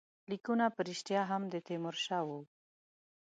[0.29, 2.41] لیکونه په ریشتیا هم د تیمورشاه وي.